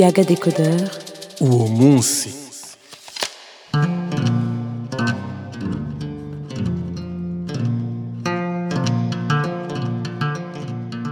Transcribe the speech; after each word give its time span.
Yaga 0.00 0.22
Décodeur, 0.30 0.80
uwo 1.44 1.66
munsi 1.78 2.28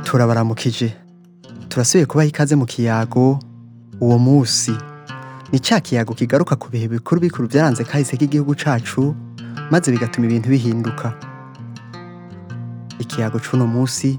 turabaramukije 0.05 0.93
turasubiye 1.69 2.07
kubaha 2.07 2.29
ikaze 2.29 2.55
mu 2.57 2.67
kiyago. 2.67 3.39
Uwo 4.01 4.19
munsi. 4.19 4.73
Ni 5.53 5.59
ca 5.61 5.81
kiyago 5.81 6.15
kigaruka 6.15 6.57
ku 6.57 6.69
bihe 6.73 6.89
bikuru 6.89 7.21
bikuru 7.21 7.49
byaranze 7.49 7.85
kahise 7.85 8.17
k'igihugu 8.17 8.55
cacu 8.57 9.15
maze 9.71 9.93
bigatuma 9.93 10.27
ibintu 10.27 10.49
bihinduka. 10.49 11.13
Ikiyago 12.99 13.39
c'uno 13.45 13.67
munsi 13.67 14.19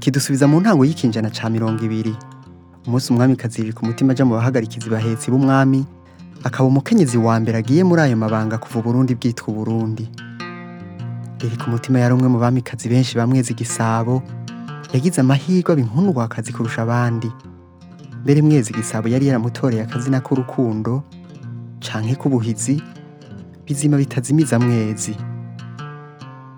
kidusubiza 0.00 0.46
mu 0.46 0.60
ntango 0.60 0.84
y'ikinjana 0.84 1.30
ca 1.32 1.48
mirongo 1.50 1.80
ibiri. 1.84 2.14
Umunsi 2.86 3.12
umwami 3.12 3.36
kaziri 3.36 3.72
ku 3.72 3.86
mutima 3.86 4.12
aja 4.12 4.24
mu 4.24 4.34
bahagarikizi 4.34 4.88
bahetsi 4.90 5.30
b'umwami 5.30 5.84
akaba 6.44 6.68
umukenyezi 6.68 7.18
wa 7.18 7.34
mbere 7.40 7.58
agiye 7.58 7.82
muri 7.84 8.00
ayo 8.02 8.16
mabanga 8.16 8.58
kuva 8.58 8.78
uburundi 8.78 9.14
bwitwa 9.18 9.48
uburundi. 9.50 10.06
Riri 11.40 11.56
ku 11.58 11.70
mutima 11.70 11.98
yari 11.98 12.14
umwe 12.14 12.28
mu 12.28 12.38
bamikazi 12.38 12.88
benshi 12.88 13.16
bamwezi 13.18 13.52
igisabo 13.52 14.22
yagize 14.94 15.20
amahirwe 15.20 15.72
aba 15.72 15.80
inkundwakazi 15.82 16.52
kurusha 16.52 16.82
abandi. 16.86 17.28
Mbere 18.22 18.42
mwezi 18.42 18.72
gisabo 18.72 19.08
yari 19.08 19.26
yaramutoreye 19.26 19.82
akazina 19.82 20.20
k'urukundo 20.22 21.02
canke 21.82 22.14
k'ubuhizi 22.14 22.78
bizima 23.66 23.96
bitazimiza 23.98 24.58
mwezi. 24.58 25.16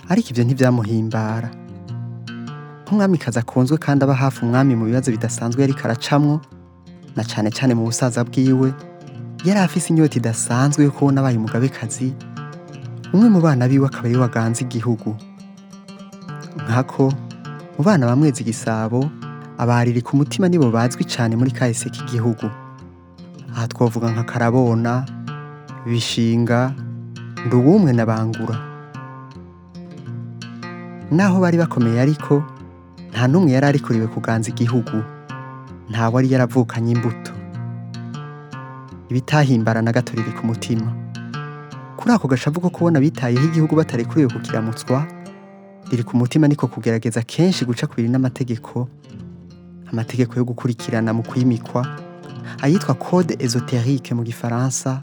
Ariko 0.09 0.29
ivyo 0.31 0.45
ntivyamuhimbara 0.45 1.49
nk'umwamikazi 2.89 3.39
akunzwe 3.39 3.77
kandi 3.79 4.05
aba 4.05 4.15
hafi 4.15 4.45
umwami 4.45 4.73
mu 4.77 4.85
bibazo 4.89 5.11
bidasanzwe 5.13 5.61
yariko 5.63 5.81
aracamwo 5.85 6.41
na 7.17 7.23
cane 7.25 7.51
cane 7.51 7.75
mu 7.75 7.85
busaza 7.85 8.25
bwiwe 8.25 8.73
yari 9.45 9.61
afise 9.61 9.89
inyota 9.93 10.17
idasanzwe 10.19 10.85
yo 10.85 10.91
kubona 10.91 11.21
abaye 11.21 11.37
umugabekazi 11.37 12.15
umwe 13.13 13.29
mu 13.29 13.41
bana 13.41 13.69
biwe 13.69 13.87
akaba 13.87 14.09
ari 14.09 14.17
we 14.17 14.21
waganza 14.23 14.61
igihugu. 14.65 15.17
Nkako 16.65 17.13
mu 17.77 17.83
bana 17.85 18.07
ba 18.07 18.17
mwezi 18.17 18.45
gisabo 18.45 19.11
abariri 19.59 20.01
ku 20.03 20.17
mutima 20.17 20.49
nibo 20.49 20.71
bazwi 20.71 21.05
cane 21.05 21.37
muri 21.37 21.51
kahise 21.51 21.89
k'igihugu 21.91 22.49
aha 23.53 23.69
twavuga 23.69 24.11
nka 24.13 24.25
karabona 24.25 25.05
bishinga 25.87 26.73
nduwumwe 27.47 27.93
na 27.93 28.05
bangura. 28.07 28.57
Naho 31.11 31.41
bari 31.41 31.57
bakomeye 31.59 32.01
ariko 32.01 32.45
nta 33.19 33.27
n'umwe 33.27 33.51
yari 33.53 33.67
arikuriwe 33.67 34.07
kuganza 34.07 34.47
igihugu. 34.55 35.03
Nta 35.91 36.07
wari 36.09 36.31
yaravukanye 36.33 36.93
imbuto. 36.95 37.33
Ibitahimbara 39.11 39.83
na 39.83 39.91
gato 39.93 40.13
riri 40.15 40.31
ku 40.39 40.47
mutima. 40.47 40.87
Kuri 41.97 42.15
ako 42.15 42.29
gashavu 42.29 42.61
ko 42.61 42.71
kubona 42.71 43.01
bitayeho 43.03 43.45
igihugu 43.51 43.75
batarekuriwe 43.77 44.31
kukiramutswa 44.31 45.03
riri 45.91 46.03
ku 46.07 46.15
mutima 46.17 46.47
niko 46.49 46.67
kugerageza 46.71 47.23
kenshi 47.27 47.65
guca 47.67 47.87
kubiri 47.91 48.09
n'amategeko. 48.09 48.87
Amategeko 49.93 50.39
yo 50.39 50.45
gukurikirana 50.45 51.11
mu 51.13 51.23
kwimikwa 51.27 51.83
ayitwa 52.63 52.95
code 52.95 53.35
esoterique 53.43 54.15
mu 54.15 54.23
gifaransa 54.23 55.03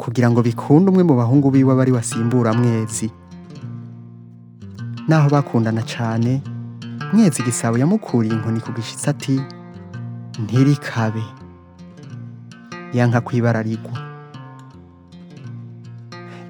kugira 0.00 0.30
ngo 0.32 0.40
bikunde 0.42 0.88
umwe 0.90 1.02
mu 1.04 1.14
bahungu 1.16 1.50
biwe 1.52 1.74
bari 1.76 1.92
wasimbura 1.92 2.52
mwezi 2.56 3.10
naho 5.08 5.28
bakundana 5.30 5.82
cane 5.84 6.40
mwezi 7.12 7.42
gisabo 7.42 7.78
yamukuriye 7.78 8.34
inkoni 8.34 8.60
ku 8.60 8.72
gishitsi 8.72 9.10
ati 9.10 9.40
ntirikabe. 10.42 11.22
Yanka 12.92 13.20
kwibara 13.20 13.62
rigwa. 13.62 13.92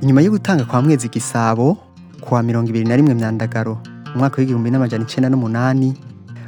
Inyuma 0.01 0.21
yo 0.21 0.31
gutanga 0.31 0.65
kwa 0.65 0.83
mwezi 0.83 1.09
gisabo 1.09 1.77
kuwa 2.21 2.43
mirongo 2.43 2.69
ibiri 2.71 2.85
na 2.85 2.97
rimwe 2.97 3.15
myandagaro 3.15 3.79
umwaka 4.15 4.37
w'igihumbi 4.41 4.71
n'amajana 4.71 5.05
icenda 5.05 5.29
n'umunani 5.31 5.95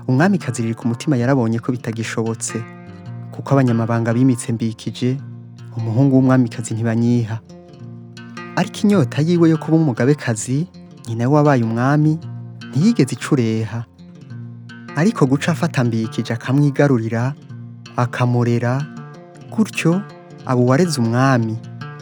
umwami 0.08 0.38
kaziriri 0.38 0.74
ku 0.74 0.88
mutima 0.88 1.16
yarabonye 1.16 1.58
ko 1.58 1.72
bitagishobotse 1.72 2.62
kuko 3.32 3.48
abanyamabanga 3.54 4.12
bimitse 4.14 4.52
mbikije 4.52 5.16
umuhungu 5.76 6.16
w'umwamikazi 6.16 6.74
ntibanyiha. 6.74 7.38
Ariko 8.56 8.76
inyota 8.84 9.22
yiwe 9.22 9.50
yo 9.50 9.58
kuba 9.58 9.76
umugabekazi 9.76 10.66
nyina 11.08 11.28
we 11.28 11.34
wabaye 11.34 11.62
umwami 11.64 12.18
ntiyigeze 12.70 13.12
icureha. 13.14 13.84
Ariko 14.96 15.26
guca 15.26 15.48
afata 15.52 15.84
mbikije 15.84 16.32
akamwigarurira 16.34 17.34
akamurera 17.96 18.82
gutyo 19.50 20.02
abo 20.46 20.62
uwareze 20.62 21.00
umwami 21.00 21.56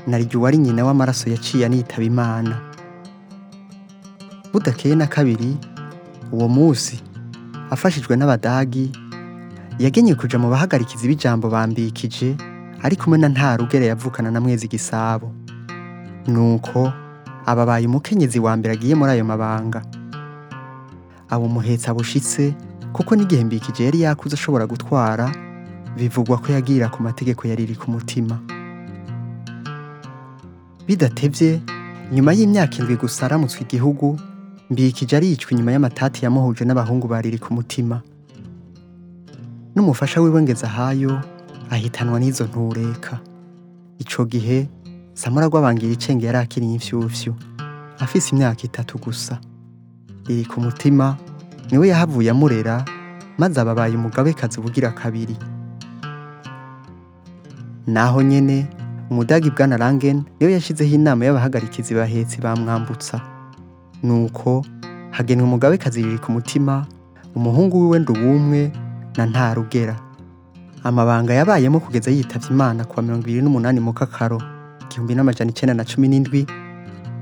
nariryo 0.06 0.38
uwari 0.40 0.58
nyina 0.58 0.84
w'amaraso 0.84 1.30
yaciye 1.30 1.66
anitaba 1.66 2.02
imana. 2.02 2.56
Budakeye 4.52 4.94
na 4.94 5.06
kabiri 5.06 5.56
uwo 6.32 6.48
munsi 6.48 7.02
afashijwe 7.70 8.16
n'abadagi 8.16 8.92
yagenye 9.78 10.14
kuja 10.14 10.38
mu 10.38 10.48
bahagarikizi 10.50 11.08
b'ijambo 11.08 11.48
bambikije 11.50 12.36
ari 12.82 12.96
kumwe 12.96 13.18
na 13.18 13.28
nta 13.28 13.56
rugere 13.56 13.86
yavukana 13.86 14.30
na 14.30 14.40
mwezi 14.40 14.68
gisabo 14.68 15.32
nuko 16.28 16.92
ababaye 17.46 17.86
umukenyezi 17.86 18.38
wa 18.40 18.56
mbere 18.56 18.74
agiye 18.74 18.94
muri 18.94 19.10
ayo 19.12 19.24
mabanga. 19.24 19.82
Aba 21.28 21.44
umuhetsi 21.44 21.90
abushitse 21.90 22.54
kuko 22.96 23.12
n'igihe 23.16 23.44
mbikije 23.44 23.84
yari 23.84 24.00
yakuze 24.00 24.34
ashobora 24.34 24.64
gutwara 24.66 25.28
bivugwa 25.96 26.38
ko 26.40 26.52
yagira 26.52 26.88
ku 26.88 27.02
mategeko 27.04 27.44
yariri 27.48 27.76
ku 27.76 27.90
mutima. 27.92 28.40
Bidatevye 30.86 31.60
nyuma 32.12 32.32
y'imyaka 32.32 32.76
indwi 32.78 32.96
gusa 32.96 33.26
aramutswe 33.26 33.60
igihugu 33.66 34.16
mbikije 34.70 35.16
aricwa 35.16 35.50
inyuma 35.52 35.72
y'amatati 35.72 36.24
yamuhuje 36.24 36.64
n'abahungu 36.64 37.06
bariri 37.08 37.38
ku 37.38 37.54
mutima. 37.54 38.00
N'umufasha 39.74 40.20
wiwe 40.20 40.42
ngezahayo 40.42 41.20
ahitanwa 41.70 42.20
n'izo 42.20 42.44
ntureka. 42.46 43.18
Ico 43.98 44.24
gihe 44.24 44.68
samura 45.14 45.46
rw'abangira 45.46 45.92
icenge 45.92 46.26
yari 46.26 46.38
akiri 46.38 46.66
imfyufyu. 46.72 47.34
Afise 47.98 48.32
imyaka 48.32 48.62
itatu 48.64 48.98
gusa. 48.98 49.38
Iri 50.28 50.44
ku 50.44 50.60
mutima 50.60 51.16
ni 51.70 51.78
we 51.78 51.88
yahavuye 51.88 52.30
amurera 52.30 52.84
maze 53.38 53.60
ababaye 53.60 53.94
umugabekazi 53.96 54.60
ubugira 54.60 54.90
kabiri. 54.90 55.36
Naho 57.86 58.22
nyene 58.22 58.66
umudagi 59.10 59.50
bwana 59.50 59.76
Langen 59.78 60.24
ni 60.40 60.46
we 60.46 60.52
yashizeho 60.52 60.94
inama 60.94 61.24
y'abahagarikizi 61.24 61.94
bahetsi 61.94 62.40
bamwambutsa. 62.40 63.20
Nuko 64.02 64.64
hagenwa 65.10 65.44
umugabekazi 65.46 66.02
riri 66.02 66.18
ku 66.18 66.32
mutima 66.32 66.86
umuhungu 67.34 67.80
wiwe 67.80 67.98
nduwumwe 67.98 68.72
na 69.16 69.26
nta 69.26 69.54
rugera 69.54 69.96
amabanga 70.84 71.34
yabayemo 71.34 71.80
kugeza 71.80 72.10
yitavye 72.10 72.48
imana 72.50 72.84
kuwa 72.84 73.02
mirongo 73.02 73.26
ibiri 73.26 73.42
n'umunani 73.42 73.80
mu 73.80 73.92
kakaro 73.92 74.38
igihumbi 74.86 75.14
n'amajana 75.14 75.50
icenda 75.50 75.74
na 75.74 75.84
cumi 75.84 76.08
n'indwi 76.08 76.46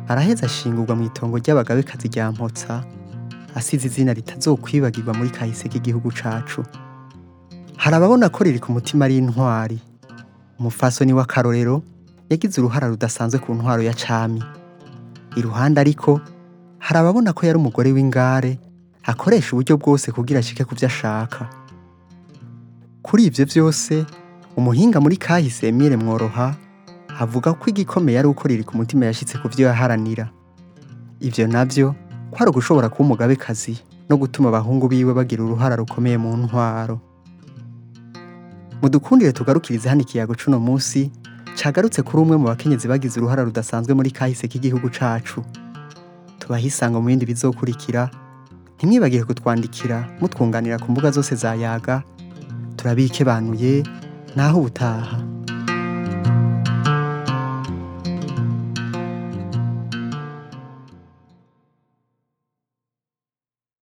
araheza 0.08 0.46
ashingurwa 0.46 0.96
mu 0.96 1.02
itongo 1.08 1.38
ry'abagabekazi 1.38 2.08
rya 2.08 2.32
mpotsa. 2.32 2.84
Asize 3.54 3.86
izina 3.86 4.12
ritazokwibagirwa 4.12 5.14
muri 5.14 5.30
kahise 5.30 5.68
k'igihugu 5.68 6.10
cacu. 6.12 6.62
Hari 7.76 7.96
ababona 7.96 8.28
ko 8.28 8.44
riri 8.44 8.58
ku 8.58 8.72
mutima 8.72 9.04
ari 9.04 9.16
intwari. 9.18 9.78
Umufasoni 10.58 11.12
w'akarorero 11.12 11.82
yagize 12.30 12.60
uruhara 12.60 12.88
rudasanzwe 12.88 13.38
ku 13.40 13.54
ntwaro 13.54 13.82
ya 13.82 13.94
cami. 13.94 14.42
Iruhande 15.36 15.80
ariko 15.80 16.20
hari 16.78 16.98
ababona 16.98 17.32
ko 17.32 17.46
yari 17.46 17.58
umugore 17.58 17.92
w'ingare 17.92 18.58
akoresha 19.04 19.52
uburyo 19.52 19.76
bwose 19.76 20.12
kugira 20.12 20.40
ashike 20.40 20.64
ku 20.64 20.74
vyo 20.74 20.86
ashaka. 20.88 21.48
Kuri 23.02 23.24
ivyo 23.26 23.44
vyose 23.44 24.06
umuhinga 24.56 25.00
muri 25.00 25.16
kahise 25.16 25.68
Emile 25.68 25.96
Mworoha 25.96 26.54
avuga 27.20 27.52
ko 27.54 27.70
igikomeye 27.70 28.18
ari 28.18 28.28
uko 28.28 28.48
riri 28.48 28.64
ku 28.64 28.76
mutima 28.76 29.06
yashitse 29.06 29.38
ku 29.38 29.48
vyo 29.48 29.66
yaharanira. 29.68 30.30
Ivyo 31.20 31.46
navyo 32.34 32.36
kwari 32.36 32.50
ugushobora 32.50 32.88
kuba 32.88 33.04
umugabekazi 33.04 33.78
no 34.08 34.16
gutuma 34.16 34.48
abahungu 34.48 34.88
biwe 34.88 35.14
bagira 35.14 35.42
uruhara 35.44 35.76
rukomeye 35.76 36.18
mu 36.18 36.36
ntwaro. 36.36 37.00
Mudukundire 38.82 39.32
tugarukirize 39.32 39.88
hano 39.88 40.02
ikiyago 40.02 40.34
c'uno 40.34 40.58
munsi 40.60 41.10
cagarutse 41.56 42.02
kuri 42.02 42.22
umwe 42.22 42.36
mu 42.36 42.46
bakenyezi 42.50 42.88
bagize 42.88 43.16
uruhara 43.20 43.44
rudasanzwe 43.46 43.94
muri 43.94 44.10
kahise 44.10 44.48
k'igihugu 44.48 44.90
cacu. 44.90 45.40
Tubahe 46.38 46.66
isango 46.68 47.00
mu 47.00 47.06
bindi 47.08 47.24
bizokurikira 47.26 48.10
ntimwibagire 48.76 49.24
kutwandikira 49.24 50.04
mutwunganira 50.20 50.78
ku 50.82 50.90
mbuga 50.92 51.10
zose 51.14 51.34
za 51.38 51.54
yaga 51.54 52.02
turabikebanuye 52.76 53.82
naho 54.36 54.58
ubutaha. 54.60 55.16